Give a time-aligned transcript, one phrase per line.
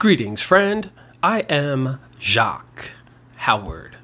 [0.00, 0.90] Greetings, friend.
[1.22, 2.92] I am Jacque
[3.36, 3.96] Howard.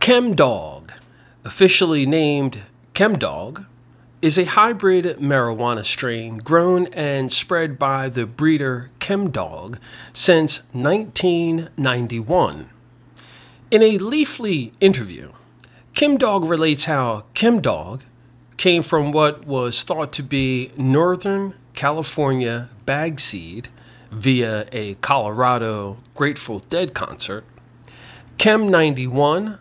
[0.00, 0.90] ChemDog,
[1.46, 2.60] officially named
[2.92, 3.64] Chemdawg,
[4.20, 9.78] is a hybrid marijuana strain grown and spread by the breeder ChemDog
[10.12, 12.68] since 1991.
[13.70, 15.32] In a Leafly interview,
[15.94, 18.02] ChemDog relates how ChemDog
[18.58, 23.68] came from what was thought to be Northern California bag seed
[24.10, 27.44] via a Colorado Grateful Dead concert,
[28.38, 29.58] Chem 91,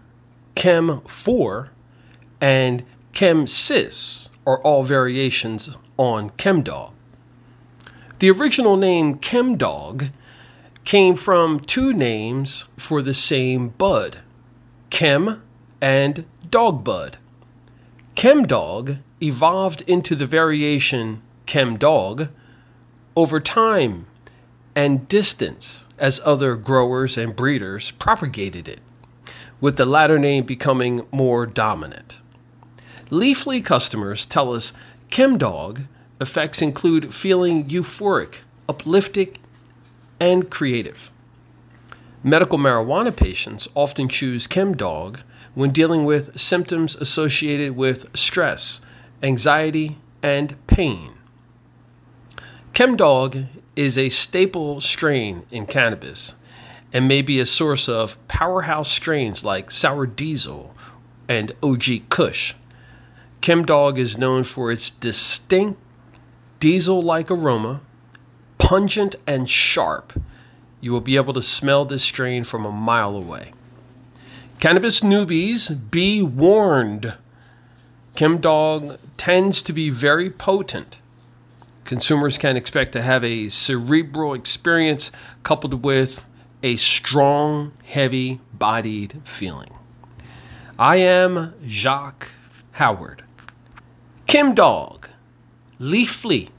[0.55, 1.69] Chem 4,
[2.39, 6.91] and Chem Sis are all variations on ChemDog.
[8.19, 10.11] The original name Chemdawg
[10.85, 14.19] came from two names for the same bud
[14.89, 15.43] Chem
[15.81, 17.15] and Dogbud.
[18.15, 22.29] ChemDog evolved into the variation ChemDog
[23.15, 24.07] over time
[24.77, 28.79] and distance as other growers and breeders propagated it,
[29.59, 32.21] with the latter name becoming more dominant.
[33.09, 34.73] Leafly customers tell us
[35.09, 35.87] ChemDog
[36.21, 38.35] effects include feeling euphoric,
[38.69, 39.35] uplifting,
[40.19, 41.09] and creative.
[42.23, 45.21] Medical marijuana patients often choose ChemDog
[45.55, 48.81] when dealing with symptoms associated with stress,
[49.23, 51.13] anxiety, and pain.
[52.75, 56.35] ChemDog is a staple strain in cannabis
[56.91, 60.73] and may be a source of powerhouse strains like Sour Diesel
[61.29, 62.53] and OG Kush.
[63.41, 65.79] ChemDog is known for its distinct
[66.59, 67.81] diesel like aroma,
[68.57, 70.19] pungent and sharp.
[70.81, 73.53] You will be able to smell this strain from a mile away.
[74.59, 77.15] Cannabis newbies, be warned.
[78.15, 80.99] ChemDog tends to be very potent.
[81.87, 85.09] Consumers can expect to have a cerebral experience
[85.43, 86.25] coupled with
[86.61, 89.69] a strong, heavy bodied feeling.
[90.77, 92.27] I am Jacque
[92.73, 93.23] Howard.
[94.27, 95.05] ChemDog,
[95.79, 96.51] leafly.com.